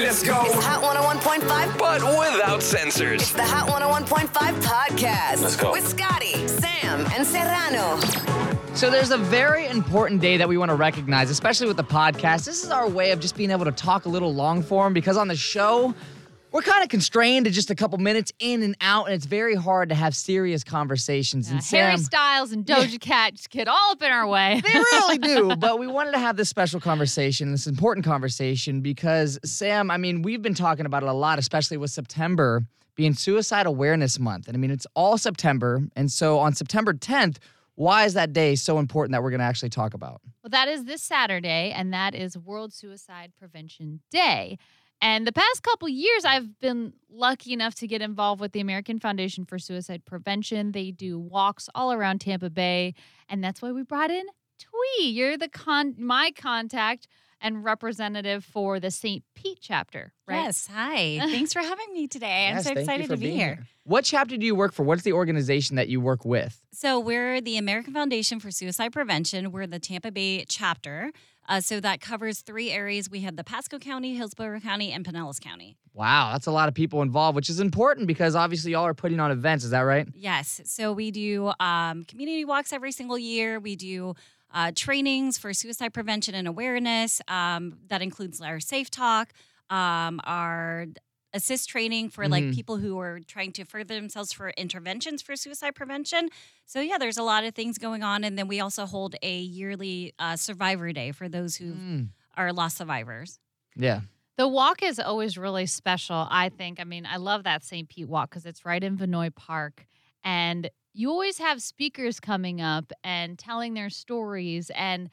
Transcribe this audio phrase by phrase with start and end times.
[0.00, 0.42] Baby, let's go.
[0.46, 1.78] It's Hot 101.5.
[1.78, 3.20] But without censors.
[3.20, 4.30] It's The Hot 101.5
[4.62, 5.42] podcast.
[5.42, 5.72] Let's go.
[5.72, 8.00] With Scotty, Sam, and Serrano.
[8.74, 12.46] So there's a very important day that we want to recognize, especially with the podcast.
[12.46, 15.18] This is our way of just being able to talk a little long form because
[15.18, 15.94] on the show,
[16.52, 19.54] we're kind of constrained to just a couple minutes in and out, and it's very
[19.54, 21.48] hard to have serious conversations.
[21.48, 24.60] Yeah, and Harry Styles and Doja Cat just get all up in our way.
[24.64, 25.56] they really do.
[25.60, 30.22] But we wanted to have this special conversation, this important conversation, because Sam, I mean,
[30.22, 32.64] we've been talking about it a lot, especially with September
[32.94, 34.46] being Suicide Awareness Month.
[34.48, 35.82] And I mean, it's all September.
[35.96, 37.36] And so on September 10th,
[37.74, 40.20] why is that day so important that we're going to actually talk about?
[40.42, 44.58] Well, that is this Saturday, and that is World Suicide Prevention Day.
[45.02, 48.98] And the past couple years, I've been lucky enough to get involved with the American
[48.98, 50.72] Foundation for Suicide Prevention.
[50.72, 52.94] They do walks all around Tampa Bay,
[53.28, 54.24] and that's why we brought in
[54.60, 55.14] Thuy.
[55.14, 57.06] You're the con my contact
[57.40, 59.24] and representative for the St.
[59.34, 60.44] Pete chapter, right?
[60.44, 60.68] Yes.
[60.70, 61.18] Hi.
[61.30, 62.48] Thanks for having me today.
[62.48, 63.66] I'm Yes, so thank you excited for to be being here.
[63.84, 64.82] What chapter do you work for?
[64.82, 66.60] What's the organization that you work with?
[66.72, 69.52] So, we're the American Foundation for Suicide Prevention.
[69.52, 71.12] We're the Tampa Bay chapter.
[71.48, 73.10] Uh, so, that covers three areas.
[73.10, 75.76] We have the Pasco County, Hillsborough County, and Pinellas County.
[75.94, 79.18] Wow, that's a lot of people involved, which is important because obviously y'all are putting
[79.18, 79.64] on events.
[79.64, 80.06] Is that right?
[80.14, 80.60] Yes.
[80.64, 83.58] So, we do um, community walks every single year.
[83.58, 84.14] We do
[84.52, 87.20] uh, trainings for suicide prevention and awareness.
[87.28, 89.32] Um, that includes our Safe Talk,
[89.70, 90.86] um, our
[91.34, 92.54] ASIST training for like Mhm.
[92.54, 96.28] people who are trying to further themselves for interventions for suicide prevention.
[96.66, 99.38] So yeah, there's a lot of things going on, and then we also hold a
[99.40, 102.08] yearly uh, Survivor Day for those who Mm.
[102.36, 103.38] are lost survivors.
[103.76, 104.00] Yeah.
[104.36, 106.80] The walk is always really special, I think.
[106.80, 107.88] I mean, I love that St.
[107.88, 109.86] Pete walk because it's right in Vinoy Park.
[110.24, 114.70] And you always have speakers coming up and telling their stories.
[114.74, 115.10] And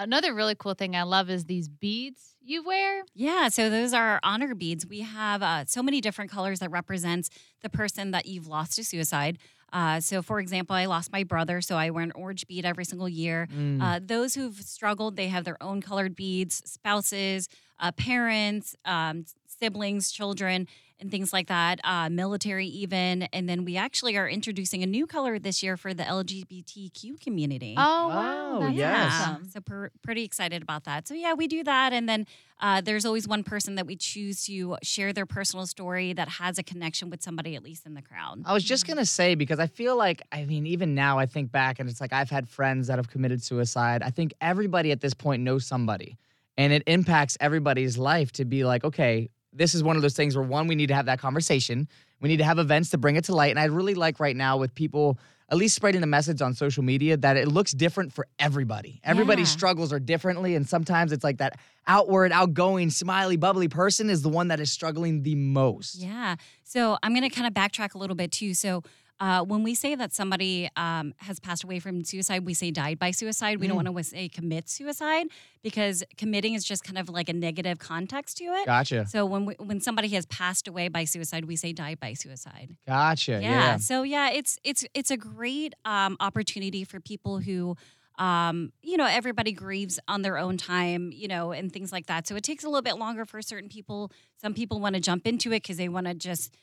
[0.00, 3.04] another really cool thing I love is these beads you wear.
[3.14, 4.86] Yeah, so those are honor beads.
[4.86, 7.30] We have uh, so many different colors that represents
[7.62, 9.38] the person that you've lost to suicide.
[9.72, 12.84] Uh, so, for example, I lost my brother, so I wear an orange bead every
[12.84, 13.46] single year.
[13.54, 13.80] Mm.
[13.80, 20.10] Uh, those who've struggled, they have their own colored beads, spouses, uh, parents, um, siblings,
[20.10, 20.66] children,
[21.00, 23.22] and things like that, uh, military even.
[23.32, 27.74] And then we actually are introducing a new color this year for the LGBTQ community.
[27.76, 28.68] Oh, wow, wow.
[28.68, 29.12] Yes.
[29.20, 29.48] awesome.
[29.48, 31.08] So per, pretty excited about that.
[31.08, 32.26] So yeah, we do that, and then
[32.60, 36.58] uh, there's always one person that we choose to share their personal story that has
[36.58, 38.42] a connection with somebody at least in the crowd.
[38.44, 41.50] I was just gonna say because I feel like I mean even now I think
[41.50, 44.02] back and it's like I've had friends that have committed suicide.
[44.02, 46.18] I think everybody at this point knows somebody,
[46.58, 50.36] and it impacts everybody's life to be like, okay, this is one of those things
[50.36, 51.88] where one we need to have that conversation.
[52.20, 54.36] We need to have events to bring it to light, and I really like right
[54.36, 55.18] now with people
[55.48, 59.00] at least spreading the message on social media that it looks different for everybody.
[59.02, 59.56] Everybody's Yeah.
[59.56, 61.58] struggles are differently, and sometimes it's like that
[61.88, 65.96] outward, outgoing, smiley, bubbly person is the one that is struggling the most.
[65.96, 66.36] Yeah.
[66.62, 68.54] So I'm going to kind of backtrack a little bit too.
[68.54, 68.84] So
[69.20, 72.98] uh, when we say that somebody um, has passed away from suicide, we say died
[72.98, 73.60] by suicide.
[73.60, 75.26] We don't want to say commit suicide
[75.62, 78.64] because committing is just kind of like a negative context to it.
[78.64, 79.06] Gotcha.
[79.06, 82.76] So when we, when somebody has passed away by suicide, we say died by suicide.
[82.86, 83.32] Gotcha.
[83.32, 83.40] yeah.
[83.40, 83.76] yeah.
[83.76, 87.76] So yeah, it's it's it's a great um, opportunity for people who.
[88.18, 92.26] Um, you know, everybody grieves on their own time, you know, and things like that.
[92.26, 94.12] So it takes a little bit longer for certain people.
[94.36, 96.54] Some people want to jump into it because they want to just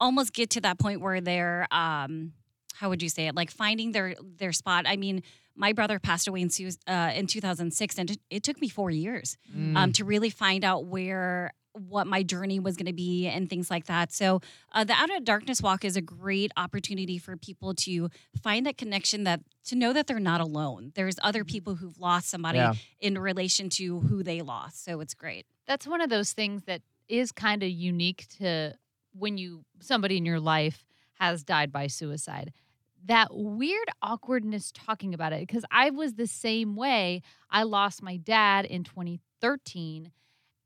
[0.00, 2.32] almost get to that point where they're, um,
[2.74, 4.84] how would you say it, like finding their their spot.
[4.86, 5.22] I mean,
[5.54, 8.90] my brother passed away in su- uh, in 2006, and it, it took me four
[8.90, 9.76] years Mm.
[9.76, 13.70] um, to really find out where what my journey was going to be and things
[13.70, 14.12] like that.
[14.12, 14.40] So
[14.72, 18.08] uh, the Out of Darkness Walk is a great opportunity for people to
[18.42, 20.90] find that connection that to know that they're not alone.
[20.96, 22.74] There's other people who've lost somebody Yeah.
[22.98, 24.84] in relation to who they lost.
[24.84, 25.46] So it's great.
[25.68, 28.74] That's one of those things that is kind of unique to
[29.12, 30.84] when you somebody in your life
[31.14, 32.52] has died by suicide.
[33.06, 37.22] That weird awkwardness talking about it because I was the same way.
[37.50, 40.12] I lost my dad in 2013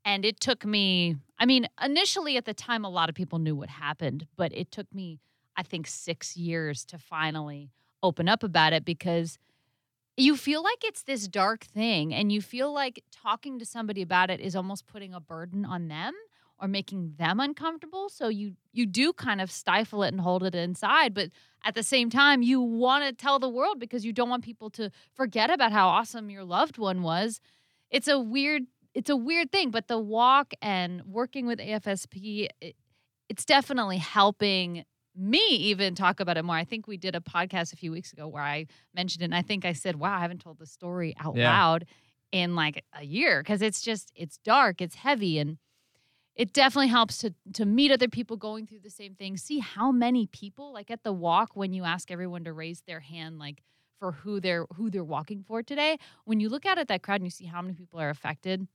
[0.03, 3.55] and it took me I mean, initially at the time a lot of people knew
[3.55, 5.19] what happened, but it took me
[5.57, 7.71] I think 6 years to finally
[8.03, 9.37] open up about it because
[10.17, 14.29] you feel like it's this dark thing and you feel like talking to somebody about
[14.29, 16.13] it is almost putting a burden on them
[16.59, 18.09] or making them uncomfortable.
[18.09, 21.29] So you you do kind of stifle it and hold it inside, but
[21.63, 24.69] at the same time you want to tell the world because you don't want people
[24.71, 27.39] to forget about how awesome your loved one was.
[27.89, 28.63] It's a weird
[28.93, 32.75] it's a weird thing, but the walk and working with AFSP it,
[33.29, 34.85] it's definitely helping
[35.17, 36.55] me even talk about it more.
[36.55, 39.35] I think we did a podcast a few weeks ago where I mentioned it and
[39.35, 41.51] I think I said, "Wow, I haven't told the story out Yeah.
[41.51, 41.85] loud
[42.31, 45.57] in like a year because it's just it's dark, it's heavy and
[46.35, 49.37] it definitely helps to to meet other people going through the same thing.
[49.37, 52.99] See how many people like at the walk when you ask everyone to raise their
[52.99, 53.63] hand like
[53.99, 55.97] for who they're who they're walking for today.
[56.25, 58.67] When you look out at that crowd and you see how many people are affected,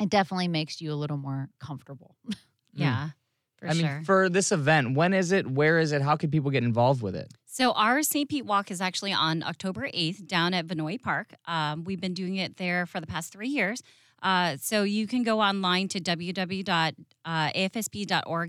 [0.00, 2.16] it definitely makes you a little more comfortable.
[2.76, 3.10] Yeah,
[3.54, 4.02] for I mean, sure.
[4.04, 5.48] for this event, when is it?
[5.48, 6.02] Where is it?
[6.02, 7.32] How can people get involved with it?
[7.46, 8.28] So our St.
[8.28, 11.34] Pete Walk is actually on October 8th down at Vinoy Park.
[11.46, 13.80] Um, we've been doing it there for the past three years.
[14.24, 16.96] Uh, so you can go online to www.afsp.org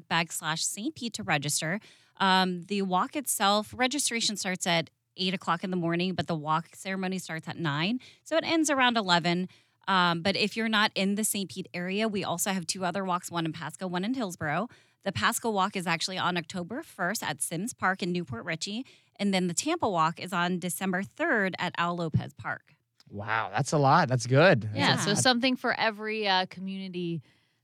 [0.09, 0.95] backslash St.
[0.95, 1.81] Pete to register.
[2.17, 6.69] Um, the walk itself, registration starts at 8 o'clock in the morning, but the walk
[6.73, 7.99] ceremony starts at 9.
[8.23, 9.49] So it ends around 11.
[9.87, 11.49] Um, but if you're not in the St.
[11.49, 14.69] Pete area, we also have two other walks, one in Pasco, one in Hillsborough.
[15.03, 18.85] The Pasco Walk is actually on October 1st at Sims Park in New Port Richey.
[19.17, 22.74] And then the Tampa Walk is on December 3rd at Al Lopez Park.
[23.09, 24.07] Wow, that's a lot.
[24.09, 24.61] That's good.
[24.63, 27.21] That's Yeah, so something for every uh, community,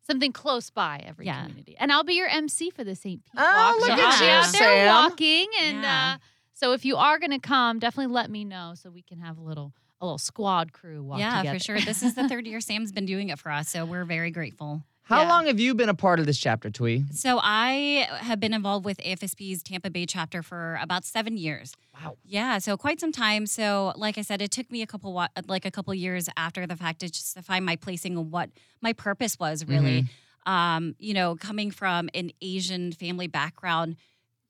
[0.08, 1.42] something close by every Yeah.
[1.42, 1.76] community.
[1.80, 3.24] And I'll be your MC for the St.
[3.24, 3.90] Pete Oh, Walk.
[3.90, 4.88] look so at I'll be you, out there Sam.
[4.88, 6.14] walking, and Yeah.
[6.16, 9.20] uh, so if you are going to come, definitely let me know so we can
[9.20, 11.60] have a little a little squad crew walk yeah, together.
[11.60, 11.80] for sure.
[11.82, 13.70] This is the third year Sam's been doing it for us.
[13.70, 14.84] So we're very grateful.
[15.04, 15.30] How yeah.
[15.30, 17.12] long have you been a part of this chapter, Thuy?
[17.14, 21.76] So I have been involved with AFSP's Tampa Bay chapter for about seven years.
[21.94, 22.18] Wow.
[22.24, 23.46] Yeah, so quite some time.
[23.46, 26.76] So, like I said, it took me a couple like a couple years after the
[26.76, 28.50] fact to just find my placing and what
[28.82, 30.06] my purpose was really.
[30.46, 33.98] Um, you know, coming from an Asian family background,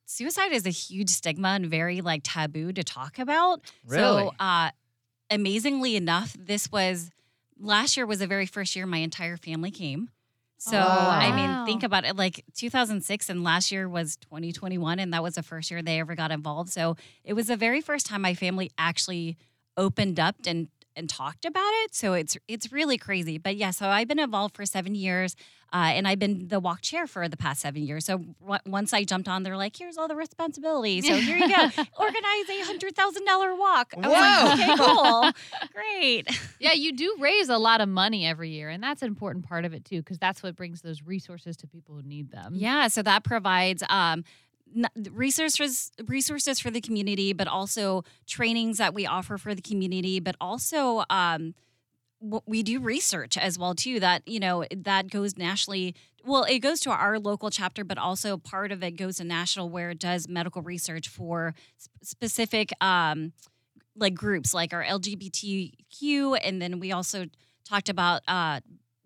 [0.06, 3.62] suicide is a huge stigma and very like taboo to talk about.
[3.88, 4.02] Really?
[4.02, 4.72] So, uh,
[5.30, 7.10] amazingly enough, this was
[7.60, 10.10] last year was the very first year my entire family came.
[10.64, 11.32] So, I Wow.
[11.32, 15.42] mean, think about it like 2006 and last year was 2021 and that was the
[15.42, 16.70] first year they ever got involved.
[16.70, 19.38] So, it was the very first time my family actually
[19.76, 21.96] opened up and and talked about it.
[21.96, 23.40] So it's it's really crazy.
[23.40, 25.36] But yeah, so I've been involved for seven years,
[25.74, 28.06] uh, and I've been the walk chair for the past seven years.
[28.06, 31.02] So w- once I jumped on, they're like, "Here's all the responsibility.
[31.02, 31.66] So here you go,
[31.98, 35.32] organize a hundred thousand dollar walk." I was like, "Okay, cool,
[36.02, 36.28] great."
[36.60, 39.66] yeah, you do raise a lot of money every year, and that's an important part
[39.66, 42.54] of it too, because that's what brings those resources to people who need them.
[42.56, 44.24] Yeah, so that provides um,
[45.12, 50.36] resources resources for the community, but also trainings that we offer for the community, but
[50.40, 51.54] also um,
[52.46, 54.00] we do research as well too.
[54.00, 55.96] That you know that goes nationally.
[56.24, 59.70] Well, it goes to our local chapter, but also part of it goes to national,
[59.70, 63.34] where it does medical research for sp- specific um,
[63.96, 67.26] like groups, like our LGBTQ, and then we also
[67.68, 68.22] talked about.
[68.28, 68.60] Uh,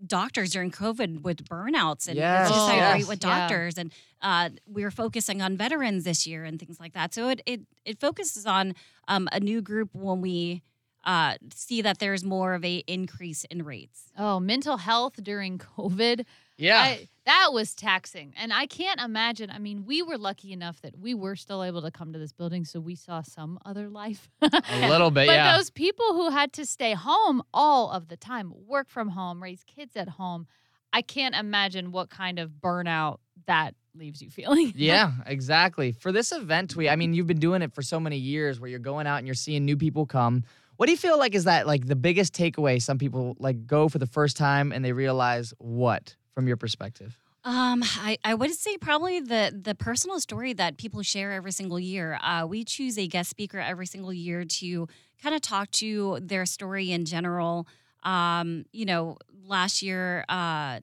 [0.06, 2.94] Doctors during COVID with burnouts and Yes, suicide yes.
[2.96, 3.40] rate with Yeah.
[3.48, 7.14] doctors, and uh, we were focusing on veterans this year and things like that.
[7.14, 8.76] So it it it focuses on
[9.08, 10.62] um, a new group when we
[11.06, 14.12] uh, see that there's more of a increase in rates.
[14.18, 16.26] Oh, mental health during COVID.
[16.57, 16.80] Yeah.
[16.80, 18.34] I, that was taxing.
[18.38, 19.50] And I can't imagine.
[19.50, 22.34] I mean, we were lucky enough that we were still able to come to this
[22.34, 24.30] building, so we saw some other life.
[24.41, 25.58] a little bit, but yeah.
[25.58, 29.63] those people who had to stay home all of the time, work from home, raise
[29.63, 30.48] kids at home,
[30.94, 34.72] I can't imagine what kind of burnout that leaves you feeling.
[34.75, 35.94] Yeah, exactly.
[35.94, 38.70] For this event, Thuy, I mean, you've been doing it for so many years where
[38.70, 40.44] you're going out and you're seeing new people come.
[40.77, 43.88] What do you feel like is that like the biggest takeaway some people like go
[43.88, 47.18] for the first time and they realize what from your perspective?
[47.44, 51.80] Um, I, I would say probably the the personal story that people share every single
[51.80, 52.20] year.
[52.22, 54.88] Uh, we choose a guest speaker every single year to
[55.22, 57.68] kind of talk to their story in general.
[58.04, 60.80] Um, you know, last year uh,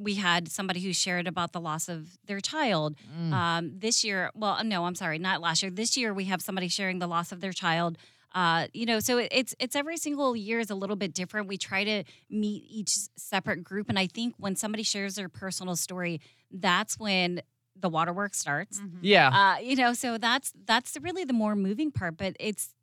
[0.00, 2.96] we had somebody who shared about the loss of their child.
[3.18, 3.32] Mm.
[3.32, 5.70] Um, this year, well, no, I'm sorry, not last year.
[5.70, 7.98] This year we have somebody sharing the loss of their child.
[8.34, 11.48] Uh, you know, so it- it's it's every single year is a little bit different.
[11.48, 15.76] We try to meet each separate group, and I think when somebody shares their personal
[15.76, 16.20] story,
[16.50, 17.42] that's when
[17.78, 18.80] the waterworks starts.
[18.80, 18.98] Mhm.
[19.02, 19.28] Yeah.
[19.28, 22.16] Uh, you know, so that's that's really the more moving part.
[22.16, 22.74] But it's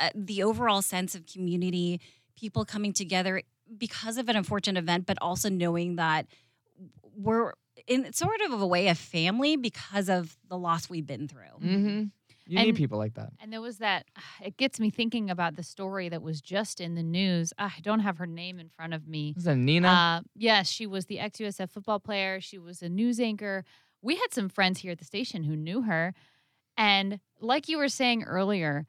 [0.00, 2.00] uh, the overall sense of community,
[2.36, 3.42] people coming together
[3.78, 6.26] because of an unfortunate event, but also knowing that
[7.16, 7.52] we're
[7.86, 11.58] in sort of a way of family because of the loss we've been through.
[11.62, 12.04] mm-hmm.
[12.46, 13.32] You And- need people like that.
[13.40, 14.06] And there was that,
[14.44, 17.52] it gets me thinking about the story that was just in the news.
[17.58, 19.34] Ah, I don't have her name in front of me.
[19.36, 19.88] Is that Nina?
[19.88, 22.40] Uh, yes, she was the ex USF football player.
[22.40, 23.64] She was a news anchor.
[24.02, 26.14] We had some friends here at the station who knew her.
[26.76, 28.86] And like you were saying earlier,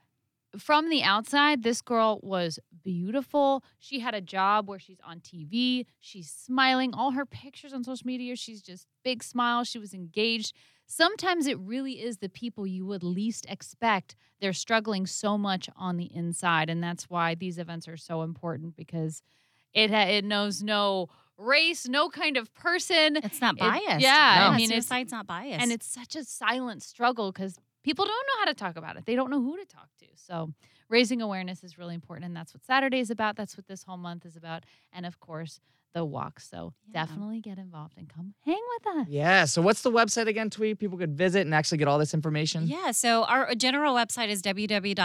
[0.57, 3.63] from the outside, this girl was beautiful.
[3.79, 5.85] She had a job where she's on TV.
[5.99, 6.93] She's smiling.
[6.93, 9.63] All her pictures on social media, she's just big smile.
[9.63, 10.53] She was engaged.
[10.85, 14.15] Sometimes it really is the people you would least expect.
[14.39, 16.69] They're struggling so much on the inside.
[16.69, 19.21] And that's why these events are so important because
[19.73, 23.17] it, it knows no race, no kind of person.
[23.17, 23.99] It's not It- biased.
[24.01, 24.53] yeah, No.
[24.53, 25.61] I mean, it's, suicide's not biased.
[25.61, 27.57] and it's such a silent struggle because
[27.87, 29.05] people don't know how to talk about it.
[29.05, 30.05] They don't know who to talk to.
[30.15, 30.53] So
[30.89, 33.35] raising awareness is really important, and that's what Saturday is about.
[33.37, 35.59] That's what this whole month is about, and of course
[35.93, 36.41] the walk.
[36.41, 37.05] So Yeah.
[37.05, 39.07] definitely get involved and come hang with us.
[39.07, 39.45] yeah.
[39.45, 40.79] So what's the website again, Tweet?
[40.79, 42.67] People could visit and actually get all this information.
[42.67, 44.97] Yeah, so our general website is www.afsp.org.